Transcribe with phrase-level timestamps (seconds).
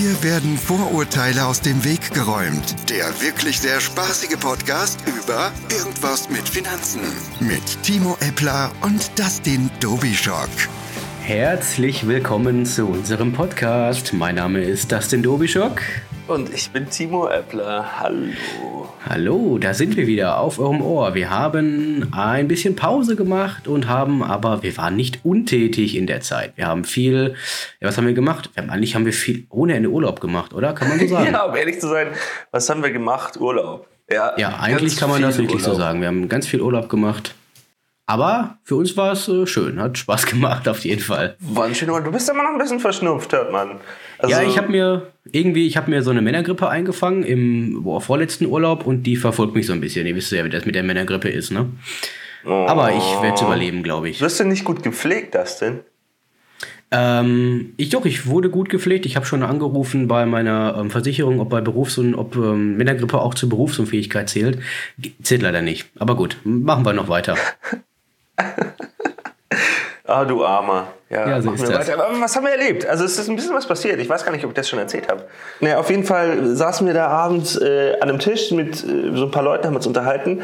[0.00, 2.88] Hier werden Vorurteile aus dem Weg geräumt.
[2.88, 7.00] Der wirklich sehr spaßige Podcast über Irgendwas mit Finanzen.
[7.40, 10.50] Mit Timo Eppler und Dustin Dobischock.
[11.22, 14.12] Herzlich willkommen zu unserem Podcast.
[14.12, 15.80] Mein Name ist Dustin Dobischock.
[16.28, 17.98] Und ich bin Timo Eppler.
[17.98, 18.77] Hallo.
[19.06, 21.14] Hallo, da sind wir wieder auf eurem Ohr.
[21.14, 26.20] Wir haben ein bisschen Pause gemacht und haben aber, wir waren nicht untätig in der
[26.20, 26.56] Zeit.
[26.56, 27.34] Wir haben viel,
[27.80, 28.50] ja, was haben wir gemacht?
[28.54, 30.72] Wir haben, eigentlich haben wir viel ohne Ende Urlaub gemacht, oder?
[30.72, 31.32] Kann man so sagen?
[31.32, 32.08] ja, um ehrlich zu sein,
[32.50, 33.40] was haben wir gemacht?
[33.40, 33.86] Urlaub.
[34.10, 35.74] Ja, ja eigentlich kann man das wirklich Urlaub.
[35.76, 36.00] so sagen.
[36.00, 37.34] Wir haben ganz viel Urlaub gemacht.
[38.08, 41.36] Aber für uns war es äh, schön, hat Spaß gemacht auf jeden Fall.
[41.40, 43.80] War ein schöner Du bist immer noch ein bisschen verschnupft, hört man.
[44.18, 48.00] Also ja, ich habe mir irgendwie, ich habe mir so eine Männergrippe eingefangen im boah,
[48.00, 50.06] vorletzten Urlaub und die verfolgt mich so ein bisschen.
[50.06, 51.68] Ihr wisst ja, wie das mit der Männergrippe ist, ne?
[52.46, 52.64] Oh.
[52.66, 54.22] Aber ich werde es überleben, glaube ich.
[54.22, 55.80] Wirst du nicht gut gepflegt, das denn?
[56.90, 59.04] Ähm, ich doch, ich wurde gut gepflegt.
[59.04, 63.18] Ich habe schon angerufen bei meiner ähm, Versicherung, ob bei Berufs- und ob ähm, Männergrippe
[63.18, 64.60] auch zur Berufsunfähigkeit zählt.
[65.22, 65.90] Zählt leider nicht.
[65.98, 67.36] Aber gut, machen wir noch weiter.
[70.08, 70.86] Ah, du Armer.
[71.10, 71.86] Ja, ja so ist das.
[71.86, 72.02] Weiter.
[72.02, 72.86] Aber was haben wir erlebt?
[72.86, 74.00] Also es ist ein bisschen was passiert.
[74.00, 75.24] Ich weiß gar nicht, ob ich das schon erzählt habe.
[75.60, 79.26] Naja, auf jeden Fall saßen wir da abends äh, an einem Tisch mit äh, so
[79.26, 80.42] ein paar Leuten, haben uns unterhalten.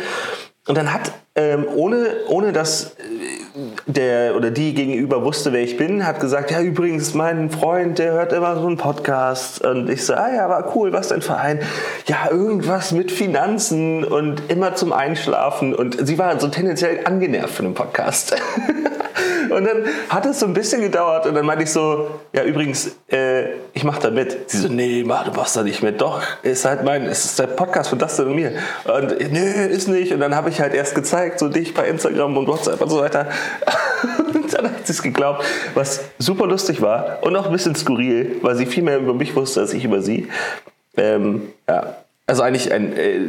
[0.67, 2.95] Und dann hat, ähm, ohne, ohne dass
[3.87, 8.13] der oder die gegenüber wusste, wer ich bin, hat gesagt, ja übrigens, mein Freund, der
[8.13, 9.65] hört immer so einen Podcast.
[9.65, 11.61] Und ich so, ah ja, war cool, was dein Verein?
[12.07, 15.75] Ja, irgendwas mit Finanzen und immer zum Einschlafen.
[15.75, 18.37] Und sie war so tendenziell angenervt von dem Podcast.
[19.51, 22.97] Und dann hat es so ein bisschen gedauert und dann meinte ich so, ja übrigens,
[23.09, 23.45] äh,
[23.85, 24.51] ich mache da mit.
[24.51, 26.01] Sie so, nee, Ma, du machst da nicht mit.
[26.01, 28.53] Doch, ist halt mein, es ist der Podcast von Dustin und mir.
[28.85, 30.11] Und nö, ist nicht.
[30.15, 33.01] Und dann habe ich halt erst gezeigt, so dich bei Instagram und WhatsApp und so
[33.01, 33.29] weiter.
[34.35, 38.37] und dann hat sie es geglaubt, was super lustig war und auch ein bisschen skurril,
[38.41, 40.29] weil sie viel mehr über mich wusste als ich über sie.
[40.97, 41.97] Ähm, ja,
[42.27, 43.21] also eigentlich ein äh,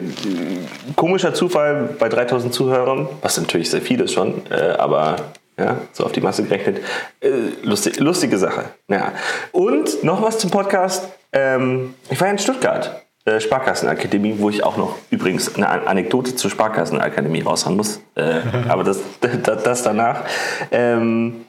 [0.95, 5.17] komischer Zufall bei 3000 Zuhörern, was natürlich sehr viel ist schon, äh, aber
[5.57, 6.81] ja, so auf die Masse gerechnet.
[7.21, 7.29] Äh,
[7.63, 8.65] lustig, lustige Sache.
[8.87, 9.13] Ja.
[9.51, 11.07] Und noch was zum Podcast.
[11.31, 16.35] Ähm, ich war ja in Stuttgart, äh, Sparkassenakademie, wo ich auch noch übrigens eine Anekdote
[16.35, 18.01] zur Sparkassenakademie raushauen muss.
[18.15, 20.25] Äh, aber das, das, danach.
[20.71, 21.45] Ähm,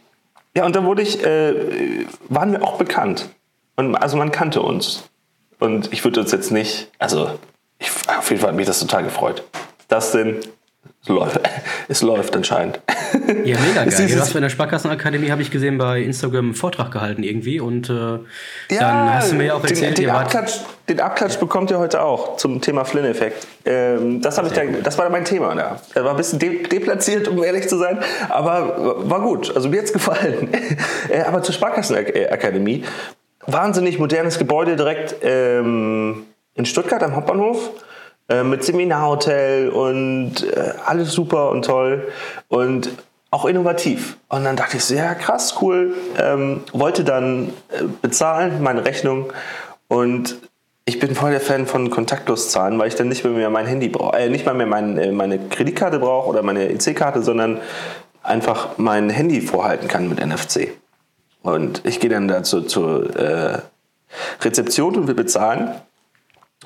[0.56, 3.28] ja, und da wurde ich, waren wir auch bekannt.
[3.76, 5.04] Und, also man kannte uns.
[5.58, 7.30] Und ich würde uns jetzt nicht, also
[7.78, 9.42] ich, auf jeden Fall hat mich das total gefreut.
[9.88, 10.40] Das denn
[11.02, 11.40] es läuft,
[11.88, 12.80] es läuft anscheinend.
[13.44, 14.08] Ja, mega geil.
[14.08, 17.60] Du hast bei der Sparkassenakademie, habe ich gesehen, bei Instagram einen Vortrag gehalten irgendwie.
[17.60, 18.18] Und äh, ja,
[18.80, 22.02] dann hast du mir ja auch erzählt, den, den, Abklatsch, den Abklatsch bekommt ihr heute
[22.02, 23.46] auch zum Thema Flynn-Effekt.
[23.64, 25.56] Ähm, das, ich dann, das war mein Thema.
[25.56, 25.80] Ja.
[25.94, 29.54] Das war ein bisschen de deplatziert, um ehrlich zu sein, aber war gut.
[29.54, 30.48] Also mir hat es gefallen.
[31.08, 32.84] Äh, aber zur Sparkassenakademie,
[33.46, 37.70] wahnsinnig modernes Gebäude direkt ähm, in Stuttgart am Hauptbahnhof.
[38.28, 42.08] Äh, mit Seminarhotel und äh, alles super und toll
[42.48, 42.90] und
[43.30, 44.18] auch innovativ.
[44.28, 45.94] Und dann dachte ich so, ja krass, cool.
[46.18, 49.32] Ähm, wollte dann äh, bezahlen, meine Rechnung
[49.86, 50.38] und
[50.86, 53.88] ich bin voll der Fan von kontaktlos zahlen, weil ich dann nicht mehr mein Handy
[53.88, 57.60] brauche, äh, nicht mal mehr mein, äh, meine Kreditkarte brauche oder meine EC-Karte, sondern
[58.24, 60.72] einfach mein Handy vorhalten kann mit NFC.
[61.42, 63.58] Und ich gehe dann dazu zur äh,
[64.42, 65.70] Rezeption und will bezahlen.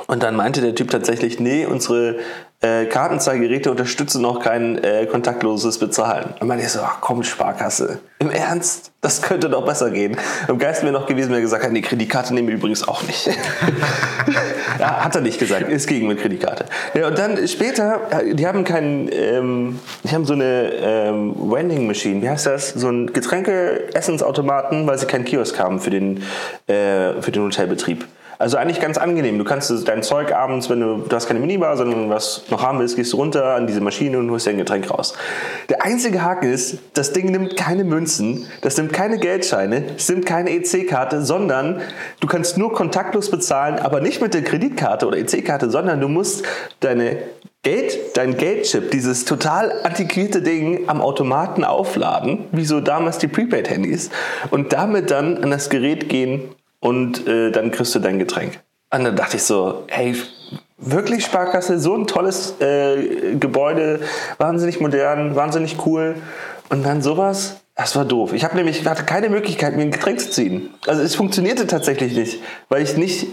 [0.07, 2.17] Und dann meinte der Typ tatsächlich, nee, unsere
[2.63, 6.35] äh, Kartenzahlgeräte unterstützen noch kein äh, kontaktloses Bezahlen.
[6.41, 8.01] Und meinte ich so, ach komm, Sparkasse.
[8.19, 8.93] Im Ernst?
[9.01, 10.19] Das könnte doch besser gehen.
[10.47, 13.03] Am Geist wäre noch gewesen, wenn er gesagt hat, nee, Kreditkarte nehmen wir übrigens auch
[13.05, 13.29] nicht.
[14.79, 16.67] ja, hat er nicht gesagt, ist gegen mit Kreditkarte.
[16.93, 18.01] Ja, und dann später,
[18.31, 22.71] die haben keinen, ähm, die haben so eine ähm, Vending Machine, wie heißt das?
[22.71, 26.19] So ein Getränke-Essensautomaten, weil sie keinen Kiosk haben für den,
[26.67, 28.07] äh, für den Hotelbetrieb.
[28.41, 29.37] Also eigentlich ganz angenehm.
[29.37, 32.79] Du kannst dein Zeug abends, wenn du, du hast keine Minibar, sondern was noch haben
[32.79, 35.13] willst, gehst du runter an diese Maschine und holst dir ein Getränk raus.
[35.69, 40.25] Der einzige Haken ist, das Ding nimmt keine Münzen, das nimmt keine Geldscheine, es nimmt
[40.25, 41.83] keine EC-Karte, sondern
[42.21, 46.43] du kannst nur kontaktlos bezahlen, aber nicht mit der Kreditkarte oder EC-Karte, sondern du musst
[46.81, 47.19] deine
[47.63, 54.09] Geld, dein Geldchip, dieses total antiquierte Ding am Automaten aufladen, wie so damals die Prepaid-Handys,
[54.51, 58.61] und damit dann an das Gerät gehen und äh, dann kriegst du dein Getränk.
[58.93, 60.17] Und dann dachte ich so, hey,
[60.79, 64.01] wirklich Sparkasse, so ein tolles äh, Gebäude,
[64.39, 66.17] wahnsinnig modern, wahnsinnig cool.
[66.71, 68.33] Und dann sowas, das war doof.
[68.33, 70.71] Ich habe nämlich hatte keine Möglichkeit, mir ein Getränk zu ziehen.
[70.87, 73.27] Also es funktionierte tatsächlich nicht, weil ich nicht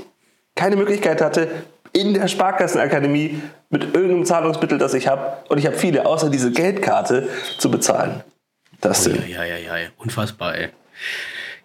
[0.56, 1.48] keine Möglichkeit hatte,
[1.94, 6.52] in der Sparkassenakademie mit irgendeinem Zahlungsmittel, das ich habe, und ich habe viele, außer diese
[6.52, 7.28] Geldkarte,
[7.58, 8.24] zu bezahlen.
[8.82, 10.70] Das oh, ja, ja, ja, ja, unfassbar, ey.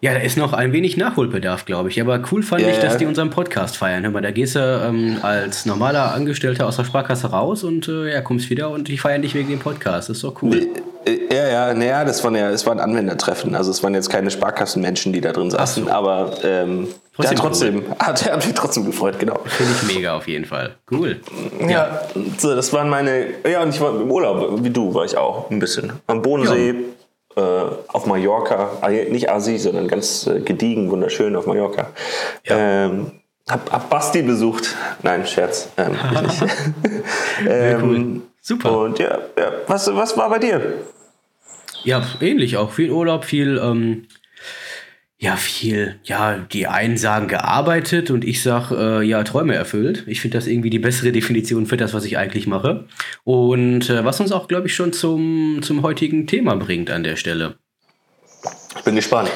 [0.04, 2.00] Ja, da ist noch ein wenig Nachholbedarf, glaube ich.
[2.00, 2.98] Aber cool fand Ja, ich, dass ja.
[2.98, 4.02] die unseren Podcast feiern.
[4.02, 8.12] Hör mal, da gehst du ähm, als normaler Angestellter aus der Sparkasse raus und äh,
[8.12, 10.08] ja, kommst wieder und die feiern dich wegen dem Podcast.
[10.08, 10.56] Das ist doch cool.
[11.06, 13.54] Äh, Ja, ja, naja, das waren ja, es waren Anwendertreffen.
[13.54, 17.84] Also es waren jetzt keine Sparkassenmenschen, die da drin saßen, aber ähm, der hat Trotzdem
[17.84, 19.38] trotzdem, hat, der hat mich trotzdem gefreut, genau.
[19.44, 20.74] Finde ich mega auf jeden Fall.
[20.90, 21.20] Cool.
[21.68, 22.00] Ja,
[22.38, 23.26] so, das waren meine.
[23.48, 25.92] Ja, und ich war im Urlaub, wie du, war ich auch ein bisschen.
[26.08, 26.74] Am Bodensee, äh,
[27.36, 28.78] auf Mallorca.
[29.10, 31.90] Nicht Asi, sondern ganz äh, gediegen, wunderschön auf Mallorca.
[32.46, 33.12] Ähm,
[33.48, 34.76] hab, hab Basti besucht.
[35.02, 35.70] Nein, Scherz.
[35.76, 35.96] Ähm,
[37.48, 38.76] ähm, Super.
[38.78, 40.74] Und ja, ja was, was war bei dir?
[41.84, 42.72] Ja, ähnlich auch.
[42.72, 44.06] Viel Urlaub, viel, ähm,
[45.22, 50.02] ja, viel, ja, die einen sagen gearbeitet und ich sag, äh, ja, Träume erfüllt.
[50.08, 52.88] Ich finde das irgendwie die bessere Definition für das, was ich eigentlich mache.
[53.22, 57.14] Und äh, was uns auch, glaube ich, schon zum, zum heutigen Thema bringt an der
[57.14, 57.54] Stelle.
[58.76, 59.30] Ich bin gespannt.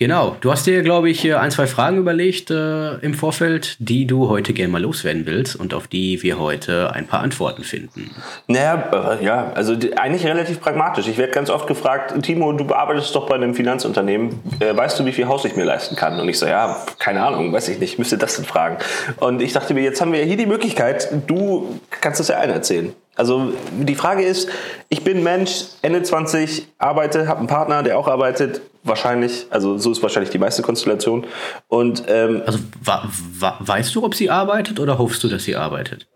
[0.00, 4.30] Genau, du hast dir, glaube ich, ein, zwei Fragen überlegt äh, im Vorfeld, die du
[4.30, 8.10] heute gerne mal loswerden willst und auf die wir heute ein paar Antworten finden.
[8.46, 11.06] Naja, äh, ja, also die, eigentlich relativ pragmatisch.
[11.06, 15.04] Ich werde ganz oft gefragt, Timo, du arbeitest doch bei einem Finanzunternehmen, äh, weißt du,
[15.04, 16.18] wie viel Haus ich mir leisten kann?
[16.18, 18.78] Und ich so, ja, keine Ahnung, weiß ich nicht, müsste das denn fragen.
[19.18, 22.52] Und ich dachte mir, jetzt haben wir hier die Möglichkeit, du kannst das ja allen
[22.52, 22.94] erzählen.
[23.16, 24.48] Also die Frage ist,
[24.88, 29.92] ich bin Mensch, Ende 20, arbeite, habe einen Partner, der auch arbeitet, wahrscheinlich, also so
[29.92, 31.26] ist wahrscheinlich die meiste Konstellation.
[31.68, 32.58] Und ähm, Also
[33.60, 36.06] weißt du, ob sie arbeitet oder hoffst du, dass sie arbeitet?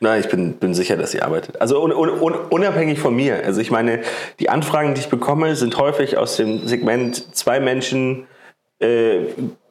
[0.00, 1.60] Nein, ich bin, bin sicher, dass sie arbeitet.
[1.60, 3.44] Also un, un, un, unabhängig von mir.
[3.44, 4.00] Also ich meine,
[4.38, 8.28] die Anfragen, die ich bekomme, sind häufig aus dem Segment zwei Menschen
[8.78, 9.24] äh,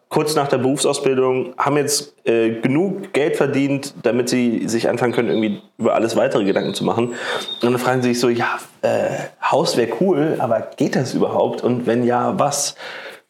[0.10, 5.30] kurz nach der Berufsausbildung haben jetzt äh, genug Geld verdient, damit sie sich anfangen können,
[5.30, 7.10] irgendwie über alles weitere Gedanken zu machen.
[7.10, 9.10] Und dann fragen sie sich so, ja, äh,
[9.42, 11.62] Haus wäre cool, aber geht das überhaupt?
[11.62, 12.76] Und wenn ja, was?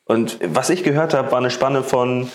[0.06, 2.29] Und was ich gehört habe, war eine Spanne von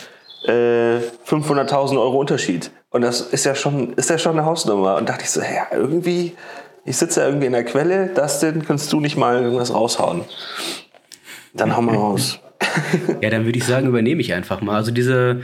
[0.45, 2.71] äh, 500.000 Euro Unterschied.
[2.91, 4.97] Und das ist ja schon, ist ja schon eine Hausnummer.
[4.97, 6.37] Und dachte ich so, ja, irgendwie,
[6.85, 10.25] ich sitze ja irgendwie in der Quelle, Dustin, kannst du nicht mal irgendwas raushauen?
[11.55, 12.41] Dann hau mal raus.
[13.21, 14.77] Ja, dann würde ich sagen, übernehme ich einfach mal.
[14.77, 15.43] Also diese,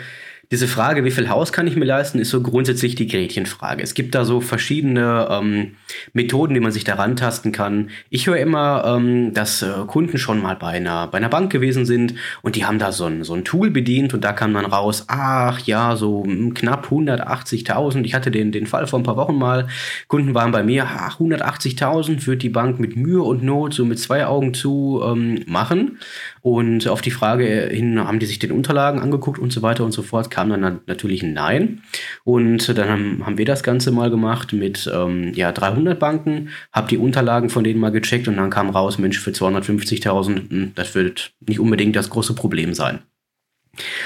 [0.51, 3.83] diese Frage, wie viel Haus kann ich mir leisten, ist so grundsätzlich die Gretchenfrage.
[3.83, 5.73] Es gibt da so verschiedene ähm,
[6.15, 7.91] Methoden, wie man sich da rantasten kann.
[8.09, 11.85] Ich höre immer, ähm, dass äh, Kunden schon mal bei einer, bei einer Bank gewesen
[11.85, 14.65] sind und die haben da so ein, so ein Tool bedient und da kam dann
[14.65, 18.05] raus, ach ja, so mm, knapp 180.000.
[18.05, 19.69] Ich hatte den, den Fall vor ein paar Wochen mal.
[20.07, 23.99] Kunden waren bei mir, ach, 180.000 wird die Bank mit Mühe und Not so mit
[23.99, 25.99] zwei Augen zu ähm, machen.
[26.41, 29.93] Und auf die Frage hin haben die sich den Unterlagen angeguckt und so weiter und
[29.93, 31.83] so fort, kam dann na- natürlich ein Nein.
[32.23, 36.89] Und dann haben, haben wir das Ganze mal gemacht mit ähm, ja, 300 Banken, habe
[36.89, 40.95] die Unterlagen von denen mal gecheckt und dann kam raus, Mensch, für 250.000, hm, das
[40.95, 43.01] wird nicht unbedingt das große Problem sein.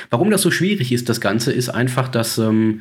[0.08, 2.80] Warum das so schwierig ist, das Ganze, ist einfach, dass ähm,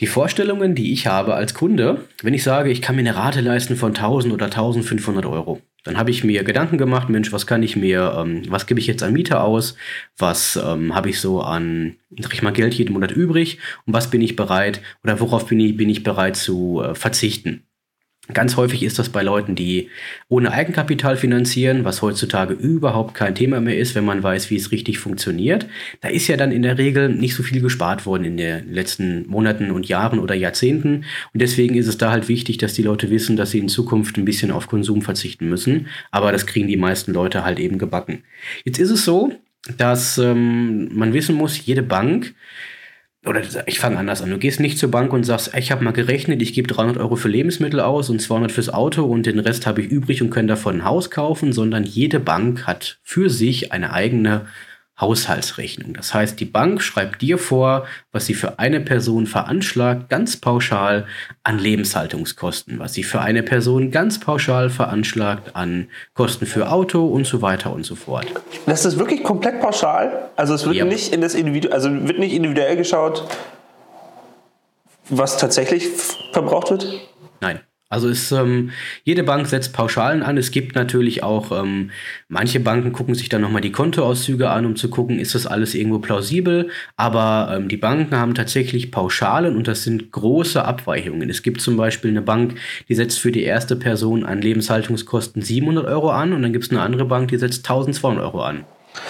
[0.00, 3.42] die Vorstellungen, die ich habe als Kunde, wenn ich sage, ich kann mir eine Rate
[3.42, 7.62] leisten von 1000 oder 1500 Euro, dann habe ich mir Gedanken gemacht, Mensch, was kann
[7.62, 9.76] ich mir, ähm, was gebe ich jetzt an Miete aus,
[10.16, 14.10] was ähm, habe ich so an, sag ich mal, Geld jeden Monat übrig und was
[14.10, 17.66] bin ich bereit oder worauf bin ich, bin ich bereit zu äh, verzichten.
[18.32, 19.90] Ganz häufig ist das bei Leuten, die
[20.28, 24.70] ohne Eigenkapital finanzieren, was heutzutage überhaupt kein Thema mehr ist, wenn man weiß, wie es
[24.70, 25.66] richtig funktioniert.
[26.02, 29.26] Da ist ja dann in der Regel nicht so viel gespart worden in den letzten
[29.28, 31.04] Monaten und Jahren oder Jahrzehnten.
[31.34, 34.16] Und deswegen ist es da halt wichtig, dass die Leute wissen, dass sie in Zukunft
[34.16, 35.88] ein bisschen auf Konsum verzichten müssen.
[36.12, 38.22] Aber das kriegen die meisten Leute halt eben gebacken.
[38.64, 39.32] Jetzt ist es so,
[39.78, 42.34] dass ähm, man wissen muss, jede Bank
[43.24, 44.30] oder ich fange anders an.
[44.30, 47.16] Du gehst nicht zur Bank und sagst, ich habe mal gerechnet, ich gebe 300 Euro
[47.16, 50.48] für Lebensmittel aus und 200 fürs Auto und den Rest habe ich übrig und kann
[50.48, 54.46] davon ein Haus kaufen, sondern jede Bank hat für sich eine eigene
[55.00, 55.94] Haushaltsrechnung.
[55.94, 61.06] Das heißt, die Bank schreibt dir vor, was sie für eine Person veranschlagt, ganz pauschal
[61.42, 67.26] an Lebenshaltungskosten, was sie für eine Person ganz pauschal veranschlagt an Kosten für Auto und
[67.26, 68.26] so weiter und so fort.
[68.66, 70.30] Das ist wirklich komplett pauschal.
[70.36, 70.84] Also es wird Ja.
[70.84, 73.24] nicht in das Individu also wird nicht individuell geschaut,
[75.08, 75.88] was tatsächlich
[76.32, 76.86] verbraucht wird.
[77.40, 77.60] Nein.
[77.92, 78.70] Also ist, ähm,
[79.04, 80.38] jede Bank setzt Pauschalen an.
[80.38, 81.90] Es gibt natürlich auch, ähm,
[82.28, 85.74] manche Banken gucken sich dann nochmal die Kontoauszüge an, um zu gucken, ist das alles
[85.74, 86.70] irgendwo plausibel.
[86.96, 91.28] Aber ähm, die Banken haben tatsächlich Pauschalen und das sind große Abweichungen.
[91.28, 92.54] Es gibt zum Beispiel eine Bank,
[92.88, 96.70] die setzt für die erste Person an Lebenshaltungskosten 700 Euro an und dann gibt es
[96.70, 98.64] eine andere Bank, die setzt 1200 Euro an.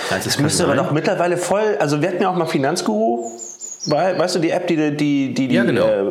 [0.08, 1.76] Das heißt, es müsste aber doch mittlerweile voll.
[1.78, 3.30] Also wir hatten ja auch mal Finanzguru.
[3.84, 5.86] Weißt du, die App, die die, die, die, ja, genau.
[5.86, 6.04] äh,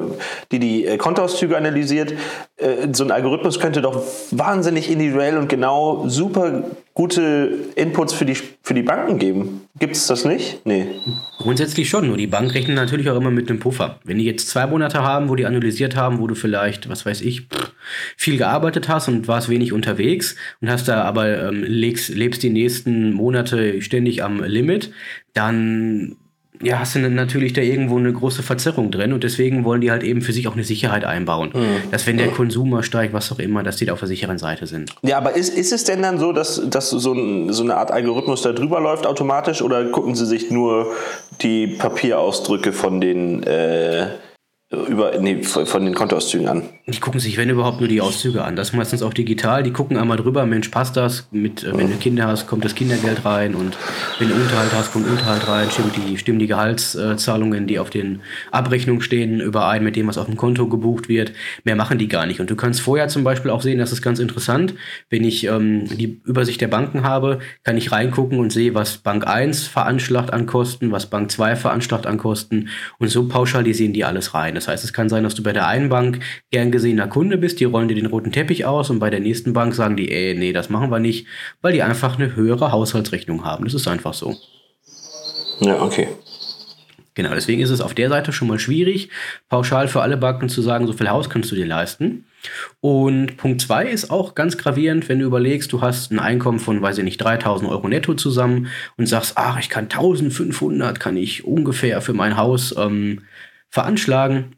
[0.52, 2.14] die, die äh, Kontoauszüge analysiert,
[2.58, 6.64] äh, so ein Algorithmus könnte doch wahnsinnig individuell und genau super
[6.94, 9.62] gute Inputs für die, für die Banken geben.
[9.80, 10.66] Gibt es das nicht?
[10.66, 10.88] Nee.
[11.38, 14.00] Grundsätzlich schon, nur die Bank rechnet natürlich auch immer mit einem Puffer.
[14.04, 17.22] Wenn die jetzt zwei Monate haben, wo die analysiert haben, wo du vielleicht, was weiß
[17.22, 17.48] ich,
[18.18, 22.50] viel gearbeitet hast und warst wenig unterwegs und hast da aber ähm, lebst, lebst die
[22.50, 24.92] nächsten Monate ständig am Limit,
[25.34, 26.18] dann
[26.64, 30.04] ja, hast du natürlich da irgendwo eine große Verzerrung drin und deswegen wollen die halt
[30.04, 31.52] eben für sich auch eine Sicherheit einbauen.
[31.54, 31.92] Mhm.
[31.92, 34.38] Dass wenn der Konsum mal steigt, was auch immer, dass die da auf der sicheren
[34.38, 34.94] Seite sind.
[35.02, 37.92] Ja, aber ist, ist es denn dann so, dass, dass so, ein, so eine Art
[37.92, 40.88] Algorithmus da drüber läuft automatisch oder gucken sie sich nur
[41.42, 44.08] die Papierausdrücke von den äh,
[44.72, 46.64] über, nee, von den Kontoauszügen an.
[46.88, 48.56] Die gucken sich, wenn überhaupt, nur die Auszüge an.
[48.56, 49.64] Das ist meistens auch digital.
[49.64, 51.28] Die gucken einmal drüber, Mensch, passt das?
[51.32, 53.78] Mit, äh, wenn du Kinder hast, kommt das Kindergeld rein und
[54.20, 55.70] wenn du Unterhalt hast, kommt Unterhalt rein.
[55.70, 60.28] Stimmt die, stimmen die Gehaltszahlungen, die auf den Abrechnungen stehen, überein mit dem, was auf
[60.28, 61.34] dem Konto gebucht wird.
[61.66, 62.40] Mehr machen die gar nicht.
[62.40, 64.74] Und du kannst vorher zum Beispiel auch sehen, das ist ganz interessant,
[65.10, 69.28] wenn ich ähm, die Übersicht der Banken habe, kann ich reingucken und sehe, was Bank
[69.28, 74.34] 1 veranschlagt an Kosten, was Bank 2 veranschlagt an Kosten und so pauschalisieren die alles
[74.34, 74.61] rein.
[74.62, 76.20] Das heißt, es kann sein, dass du bei der einen Bank
[76.52, 79.54] gern gesehener Kunde bist, die rollen dir den roten Teppich aus und bei der nächsten
[79.54, 81.28] Bank sagen die, ey, nee, das machen wir nicht,
[81.62, 83.66] weil die einfach eine höhere Haushaltsrechnung haben.
[83.66, 84.36] Das ist einfach so.
[85.62, 86.08] Ja, okay.
[87.14, 89.10] Genau, deswegen ist es auf der Seite schon mal schwierig,
[89.50, 92.26] pauschal für alle Banken zu sagen, so viel Haus kannst du dir leisten.
[92.80, 96.82] Und Punkt 2 ist auch ganz gravierend, wenn du überlegst, du hast ein Einkommen von,
[96.82, 101.44] weiß ich nicht, 3000 Euro netto zusammen und sagst, ach, ich kann 1500, kann ich
[101.44, 103.24] ungefähr für mein Haus ähm,
[103.72, 104.56] veranschlagen.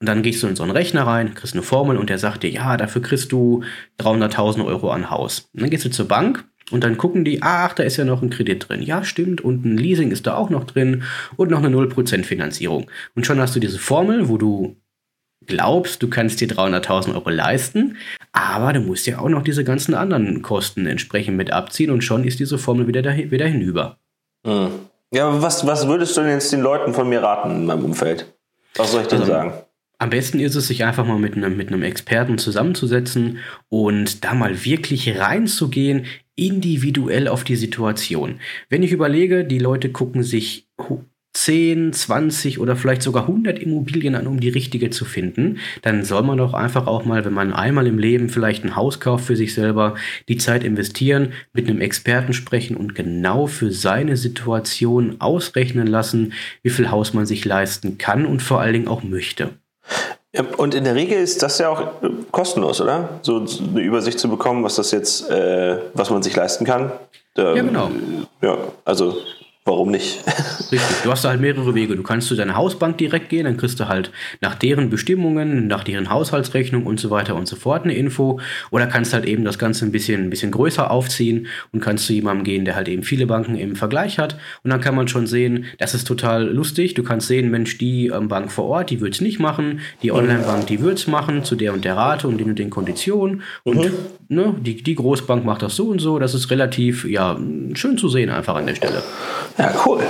[0.00, 2.42] Und dann gehst du in so einen Rechner rein, kriegst eine Formel und der sagt
[2.42, 3.64] dir, ja, dafür kriegst du
[3.98, 5.50] 300.000 Euro an Haus.
[5.52, 8.22] Und dann gehst du zur Bank und dann gucken die, ach, da ist ja noch
[8.22, 8.80] ein Kredit drin.
[8.80, 9.42] Ja, stimmt.
[9.42, 11.02] Und ein Leasing ist da auch noch drin
[11.36, 12.90] und noch eine 0% Finanzierung.
[13.14, 14.76] Und schon hast du diese Formel, wo du
[15.46, 17.96] glaubst, du kannst dir 300.000 Euro leisten,
[18.32, 22.24] aber du musst ja auch noch diese ganzen anderen Kosten entsprechend mit abziehen und schon
[22.24, 23.98] ist diese Formel wieder, dahin, wieder hinüber.
[24.46, 24.70] Hm.
[25.12, 28.32] Ja, was, was würdest du denn jetzt den Leuten von mir raten in meinem Umfeld?
[28.76, 29.52] Was soll ich denn also, sagen?
[29.98, 34.34] Am besten ist es, sich einfach mal mit einem, mit einem Experten zusammenzusetzen und da
[34.34, 38.40] mal wirklich reinzugehen, individuell auf die Situation.
[38.70, 40.68] Wenn ich überlege, die Leute gucken sich
[41.32, 46.22] 10, 20 oder vielleicht sogar 100 Immobilien an, um die richtige zu finden, dann soll
[46.22, 49.36] man doch einfach auch mal, wenn man einmal im Leben vielleicht ein Haus kauft für
[49.36, 49.94] sich selber,
[50.28, 56.32] die Zeit investieren, mit einem Experten sprechen und genau für seine Situation ausrechnen lassen,
[56.62, 59.50] wie viel Haus man sich leisten kann und vor allen Dingen auch möchte.
[60.32, 61.92] Ja, und in der Regel ist das ja auch
[62.30, 63.20] kostenlos, oder?
[63.22, 66.92] So eine Übersicht zu bekommen, was das jetzt, äh, was man sich leisten kann.
[67.36, 67.90] Ähm, ja, genau.
[68.40, 69.16] Ja, also
[69.64, 70.24] warum nicht?
[70.72, 71.94] Richtig, du hast da halt mehrere Wege.
[71.96, 75.84] Du kannst zu deiner Hausbank direkt gehen, dann kriegst du halt nach deren Bestimmungen, nach
[75.84, 78.40] deren Haushaltsrechnung und so weiter und so fort eine Info.
[78.70, 82.12] Oder kannst halt eben das Ganze ein bisschen, ein bisschen größer aufziehen und kannst zu
[82.12, 84.38] jemandem gehen, der halt eben viele Banken im Vergleich hat.
[84.62, 86.94] Und dann kann man schon sehen, das ist total lustig.
[86.94, 89.80] Du kannst sehen, Mensch, die ähm, Bank vor Ort, die wird es nicht machen.
[90.02, 92.70] Die Online-Bank, die wird es machen, zu der und der Rate und den und den
[92.70, 93.42] Konditionen.
[93.64, 93.92] Und mhm.
[94.28, 96.18] ne, die, die Großbank macht das so und so.
[96.18, 97.38] Das ist relativ, ja,
[97.74, 99.02] schön zu sehen einfach an der Stelle.
[99.60, 100.00] Ja, cool.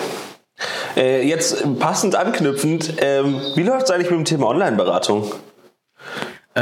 [0.96, 5.32] Äh, jetzt passend anknüpfend, ähm, wie läuft es eigentlich mit dem Thema Online-Beratung?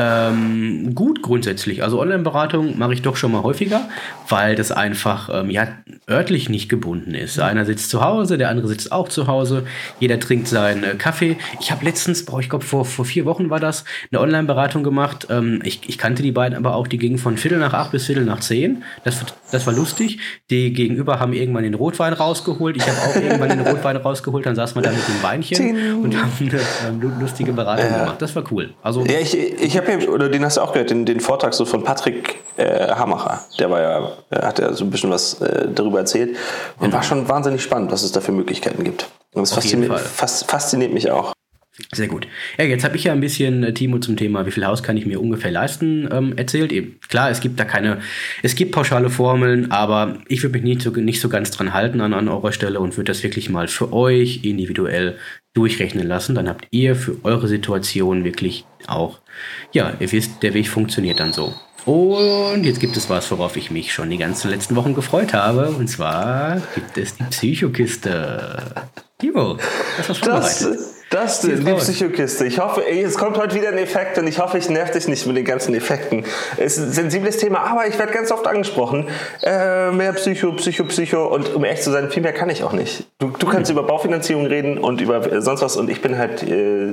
[0.00, 1.82] Ähm, gut grundsätzlich.
[1.82, 3.88] Also Online-Beratung mache ich doch schon mal häufiger,
[4.28, 5.66] weil das einfach ähm, ja,
[6.08, 7.40] örtlich nicht gebunden ist.
[7.40, 9.64] Einer sitzt zu Hause, der andere sitzt auch zu Hause,
[9.98, 11.36] jeder trinkt seinen äh, Kaffee.
[11.58, 15.26] Ich habe letztens, boah, ich glaube vor, vor vier Wochen war das, eine Online-Beratung gemacht.
[15.30, 18.06] Ähm, ich, ich kannte die beiden aber auch, die gingen von Viertel nach acht bis
[18.06, 18.84] Viertel nach zehn.
[19.02, 19.16] Das,
[19.50, 20.20] das war lustig.
[20.48, 22.76] Die Gegenüber haben irgendwann den Rotwein rausgeholt.
[22.76, 24.46] Ich habe auch irgendwann den Rotwein rausgeholt.
[24.46, 27.98] Dann saß man da mit dem Beinchen und haben eine ähm, lustige Beratung ja.
[27.98, 28.22] gemacht.
[28.22, 28.70] Das war cool.
[28.80, 31.54] Also, ja, ich, ich habe ja, oder den hast du auch gehört, den, den Vortrag
[31.54, 33.44] so von Patrick äh, Hamacher.
[33.58, 36.36] Der war ja, hat ja so ein bisschen was äh, darüber erzählt
[36.76, 36.96] und genau.
[36.96, 39.08] war schon wahnsinnig spannend, was es da für Möglichkeiten gibt.
[39.34, 41.32] Und das fasziniert, fas fasziniert mich auch.
[41.92, 42.26] Sehr gut.
[42.58, 44.96] Ja, jetzt habe ich ja ein bisschen, äh, Timo, zum Thema, wie viel Haus kann
[44.96, 46.72] ich mir ungefähr leisten, ähm, erzählt.
[46.72, 48.00] Eben, klar, es gibt da keine,
[48.42, 52.00] es gibt pauschale Formeln, aber ich würde mich nicht so, nicht so ganz dran halten
[52.00, 55.18] an, an eurer Stelle und würde das wirklich mal für euch individuell
[55.54, 56.34] durchrechnen lassen.
[56.34, 59.20] Dann habt ihr für eure Situation wirklich auch,
[59.72, 61.54] ja, ihr wisst, der Weg funktioniert dann so.
[61.84, 65.70] Und jetzt gibt es was, worauf ich mich schon die ganzen letzten Wochen gefreut habe.
[65.70, 68.62] Und zwar gibt es die Psychokiste.
[69.18, 69.56] Timo,
[69.96, 70.74] das was vorbereitet.
[70.74, 72.44] Das Das ist die Psychokiste.
[72.46, 75.08] Ich hoffe, ey, es kommt heute wieder ein Effekt und ich hoffe, ich nerv dich
[75.08, 76.24] nicht mit den ganzen Effekten.
[76.58, 79.08] Es ist ein sensibles Thema, aber ich werde ganz oft angesprochen.
[79.42, 82.72] Äh, mehr Psycho, Psycho, Psycho und um ehrlich zu sein, viel mehr kann ich auch
[82.72, 83.06] nicht.
[83.18, 83.78] Du, du kannst mhm.
[83.78, 86.92] über Baufinanzierung reden und über sonst was und ich bin halt äh,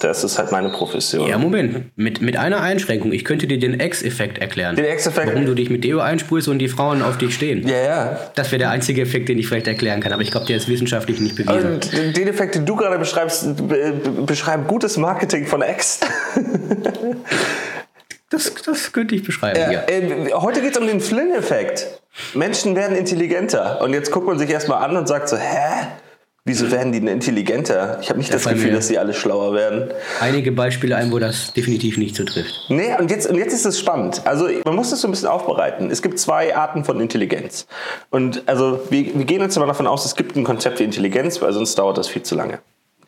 [0.00, 1.28] das ist halt meine Profession.
[1.28, 1.96] Ja, Moment.
[1.96, 3.12] Mit, mit einer Einschränkung.
[3.12, 4.76] Ich könnte dir den X-Effekt erklären.
[4.76, 5.26] Den X-Effekt?
[5.26, 7.66] Warum du dich mit Deo einsprühst und die Frauen auf dich stehen.
[7.66, 8.20] Ja, ja.
[8.36, 10.12] Das wäre der einzige Effekt, den ich vielleicht erklären kann.
[10.12, 11.74] Aber ich glaube, der ist wissenschaftlich nicht bewiesen.
[11.74, 13.48] Und den Effekt, den du gerade beschreibst,
[14.24, 16.00] beschreibt gutes Marketing von X.
[18.30, 19.72] das, das könnte ich beschreiben, ja.
[19.72, 19.88] ja.
[19.88, 22.00] Äh, heute geht es um den Flynn-Effekt.
[22.34, 23.80] Menschen werden intelligenter.
[23.82, 25.88] Und jetzt guckt man sich erstmal an und sagt so, hä?
[26.46, 27.98] Wieso werden die denn intelligenter?
[28.02, 29.90] Ich habe nicht das, das Gefühl, dass sie alle schlauer werden.
[30.20, 32.66] Einige Beispiele ein, wo das definitiv nicht so trifft.
[32.68, 34.20] Nee, und jetzt, und jetzt ist es spannend.
[34.26, 35.90] Also man muss das so ein bisschen aufbereiten.
[35.90, 37.66] Es gibt zwei Arten von Intelligenz.
[38.10, 41.40] Und also wir, wir gehen jetzt mal davon aus, es gibt ein Konzept wie Intelligenz,
[41.40, 42.58] weil sonst dauert das viel zu lange.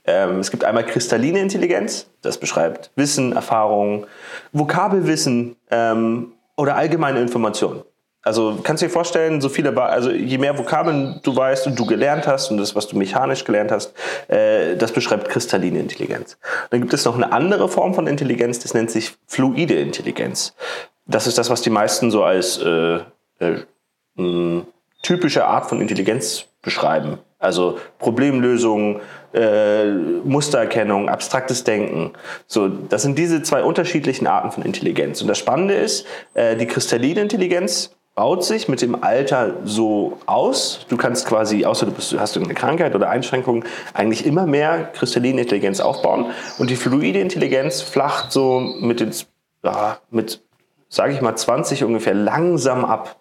[0.07, 4.07] Ähm, es gibt einmal kristalline Intelligenz, das beschreibt Wissen, Erfahrung,
[4.52, 7.83] Vokabelwissen ähm, oder allgemeine Informationen.
[8.26, 11.87] Also kannst du dir vorstellen, so viele, also je mehr Vokabeln du weißt und du
[11.87, 13.95] gelernt hast und das, was du mechanisch gelernt hast,
[14.26, 16.37] äh, das beschreibt kristalline Intelligenz.
[16.71, 20.56] Dann gibt es noch eine andere Form von Intelligenz, das nennt sich fluide Intelligenz.
[21.06, 22.97] Das ist das, was die meisten so als äh,
[23.38, 23.61] äh,
[24.16, 24.64] mh,
[25.02, 27.18] typische Art von Intelligenz beschreiben.
[27.38, 29.02] Also Problemlösung,
[29.35, 32.14] äh, Mustererkennung, abstraktes Denken.
[32.49, 35.23] So, das sind diese zwei unterschiedlichen Arten von Intelligenz.
[35.23, 40.87] Und das Spannende ist, äh, die kristalline Intelligenz baut sich mit dem Alter so aus.
[40.89, 44.91] Du kannst quasi, außer du bist, hast du eine Krankheit oder Einschränkung, eigentlich immer mehr
[44.95, 46.33] kristalline Intelligenz aufbauen.
[46.59, 49.27] Und die fluide Intelligenz flacht so mit,
[49.63, 50.43] ja, mit
[50.89, 53.21] sage ich mal, 20 ungefähr langsam ab.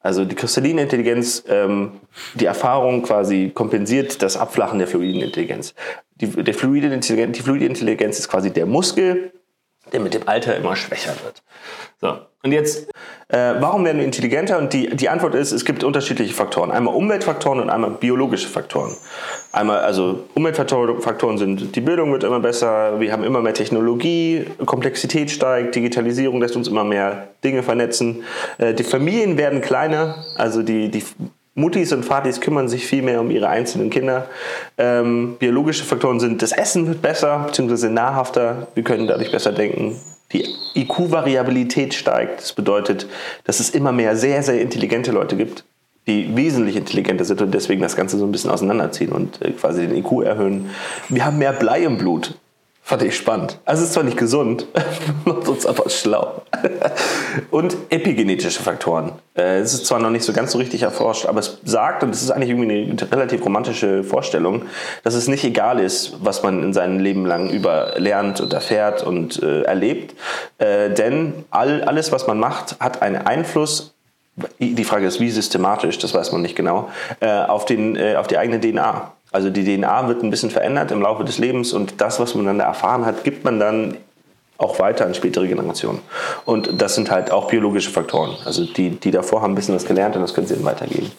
[0.00, 2.00] Also die kristalline Intelligenz, ähm,
[2.34, 5.74] die Erfahrung quasi kompensiert das Abflachen der fluiden Intelligenz.
[6.16, 7.36] Die, der fluide Intelligenz.
[7.38, 9.32] Die fluide Intelligenz ist quasi der Muskel,
[9.92, 11.42] der mit dem Alter immer schwächer wird.
[12.00, 12.18] So.
[12.42, 12.90] Und jetzt,
[13.32, 14.58] äh, warum werden wir intelligenter?
[14.58, 16.70] Und die, die Antwort ist, es gibt unterschiedliche Faktoren.
[16.70, 18.96] Einmal Umweltfaktoren und einmal biologische Faktoren.
[19.52, 25.30] Einmal, also Umweltfaktoren sind, die Bildung wird immer besser, wir haben immer mehr Technologie, Komplexität
[25.30, 28.24] steigt, Digitalisierung lässt uns immer mehr Dinge vernetzen.
[28.58, 31.04] Äh, die Familien werden kleiner, also die, die
[31.54, 34.28] Muttis und Vatis kümmern sich viel mehr um ihre einzelnen Kinder.
[34.78, 39.96] Ähm, biologische Faktoren sind, das Essen wird besser, beziehungsweise nahrhafter, wir können dadurch besser denken.
[40.32, 42.40] Die IQ-Variabilität steigt.
[42.40, 43.06] Das bedeutet,
[43.44, 45.64] dass es immer mehr sehr, sehr intelligente Leute gibt,
[46.06, 49.86] die wesentlich intelligenter sind und deswegen das Ganze so ein bisschen auseinanderziehen und äh, quasi
[49.86, 50.70] den IQ erhöhen.
[51.08, 52.34] Wir haben mehr Blei im Blut.
[52.90, 53.56] Fand ich spannend.
[53.64, 54.66] Also es ist zwar nicht gesund,
[55.24, 56.42] macht uns aber schlau.
[57.52, 59.12] und epigenetische Faktoren.
[59.36, 62.12] Äh, es ist zwar noch nicht so ganz so richtig erforscht, aber es sagt, und
[62.12, 64.62] es ist eigentlich irgendwie eine relativ romantische Vorstellung,
[65.04, 69.04] dass es nicht egal ist, was man in seinem Leben lang über lernt und erfährt
[69.04, 70.16] und äh, erlebt.
[70.58, 73.94] Äh, denn all, alles, was man macht, hat einen Einfluss
[74.58, 76.88] die Frage ist, wie systematisch, das weiß man nicht genau,
[77.20, 79.12] äh, auf, den, äh, auf die eigene DNA.
[79.32, 82.46] Also die DNA wird ein bisschen verändert im Laufe des Lebens und das, was man
[82.46, 83.96] dann da erfahren hat, gibt man dann
[84.60, 86.00] auch weiter an spätere Generationen.
[86.44, 88.36] Und das sind halt auch biologische Faktoren.
[88.44, 91.10] Also die, die davor haben ein bisschen was gelernt und das können sie dann weitergeben.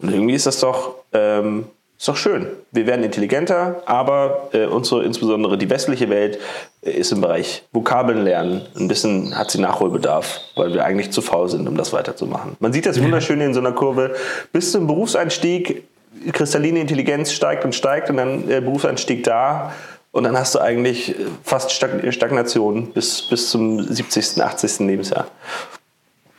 [0.00, 1.64] Und irgendwie ist das doch, ähm,
[1.96, 2.46] ist doch schön.
[2.72, 6.38] Wir werden intelligenter, aber äh, unsere, insbesondere die westliche Welt
[6.82, 8.66] äh, ist im Bereich Vokabeln lernen.
[8.76, 12.56] Ein bisschen hat sie Nachholbedarf, weil wir eigentlich zu faul sind, um das weiterzumachen.
[12.60, 14.14] Man sieht das wunderschön in so einer Kurve.
[14.52, 15.84] Bis zum Berufseinstieg
[16.32, 19.72] kristalline Intelligenz steigt und steigt und dann der Berufseinstieg da
[20.12, 24.80] und dann hast du eigentlich fast Stagnation bis, bis zum 70., 80.
[24.80, 25.28] Lebensjahr.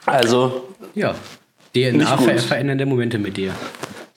[0.06, 0.68] Also.
[0.94, 1.16] Ja,
[1.74, 3.54] DNA-verändernde Momente mit dir.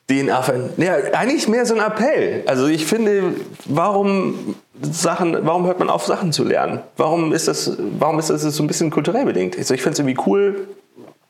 [0.08, 0.72] DNA verändern.
[0.76, 2.42] Ja, eigentlich mehr so ein Appell.
[2.46, 3.34] Also ich finde,
[3.66, 6.80] warum Sachen, warum hört man auf, Sachen zu lernen?
[6.96, 9.56] Warum ist das, warum ist das so ein bisschen kulturell bedingt?
[9.56, 10.68] Also ich finde es irgendwie cool,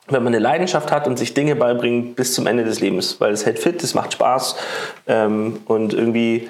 [0.08, 3.32] wenn man eine Leidenschaft hat und sich Dinge beibringt bis zum Ende des Lebens, weil
[3.32, 4.56] es hält fit, es macht Spaß
[5.06, 6.48] ähm, und irgendwie,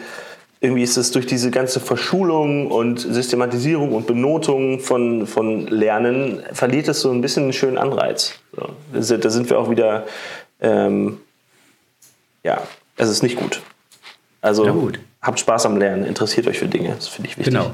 [0.61, 6.88] irgendwie ist es durch diese ganze Verschulung und Systematisierung und Benotung von, von Lernen, verliert
[6.88, 8.35] es so ein bisschen einen schönen Anreiz.
[8.53, 10.07] So, da sind wir auch wieder,
[10.61, 11.21] ähm,
[12.43, 12.61] ja,
[12.97, 13.62] es ist nicht gut.
[14.40, 14.99] Also gut.
[15.23, 17.55] habt Spaß am Lernen, interessiert euch für Dinge, das finde ich wichtig.
[17.55, 17.73] Genau.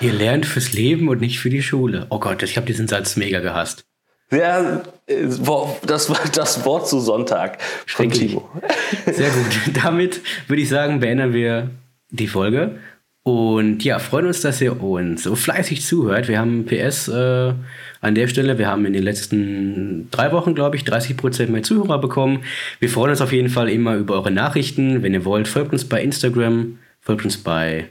[0.00, 2.06] Ihr lernt fürs Leben und nicht für die Schule.
[2.08, 3.84] Oh Gott, ich habe diesen Satz mega gehasst.
[4.30, 8.48] Ja, das war das Wort zu Sonntag von Timo.
[9.06, 9.76] Sehr gut.
[9.82, 11.70] Damit würde ich sagen, beenden wir
[12.10, 12.78] die Folge.
[13.22, 16.28] Und ja, freuen uns, dass ihr uns so fleißig zuhört.
[16.28, 17.52] Wir haben PS äh,
[18.00, 18.56] an der Stelle.
[18.56, 22.44] Wir haben in den letzten drei Wochen, glaube ich, 30 Prozent mehr Zuhörer bekommen.
[22.78, 25.02] Wir freuen uns auf jeden Fall immer über eure Nachrichten.
[25.02, 27.88] Wenn ihr wollt, folgt uns bei Instagram folgt uns bei,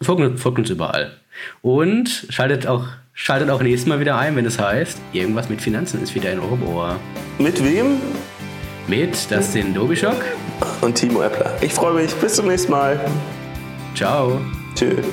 [0.00, 1.12] folgt, folgt uns überall.
[1.62, 6.02] Und schaltet auch, schaltet auch nächstes Mal wieder ein, wenn es heißt, irgendwas mit Finanzen
[6.02, 6.96] ist wieder in eurem Ohr.
[7.38, 8.00] Mit wem?
[8.88, 10.24] Mit Dustin Dobischock
[10.80, 11.52] und Timo Eppler.
[11.60, 12.14] Ich freue mich.
[12.14, 13.00] Bis zum nächsten Mal.
[13.94, 14.40] Ciao.
[14.74, 15.04] Tschüss.